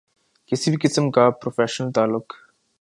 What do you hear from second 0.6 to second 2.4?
بھی قسم کا پروفیشنل تعلق